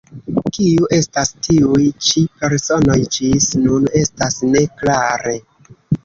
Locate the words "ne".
4.55-4.63